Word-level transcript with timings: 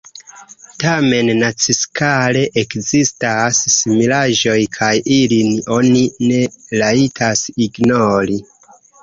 Tamen 0.83 1.27
naciskale 1.41 2.41
ekzistas 2.61 3.59
similaĵoj, 3.75 4.57
kaj 4.79 4.89
ilin 5.19 5.53
oni 5.77 6.03
ne 6.33 6.41
rajtas 6.83 7.47
ignori. 7.69 8.41